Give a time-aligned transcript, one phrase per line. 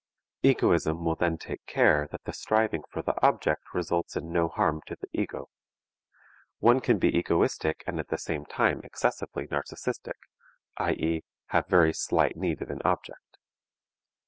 [0.41, 4.81] Egoism will then take care that the striving for the object results in no harm
[4.87, 5.47] to the ego.
[6.57, 10.17] One can be egoistic and at the same time excessively narcistic,
[10.77, 13.37] i.e., have very slight need of an object.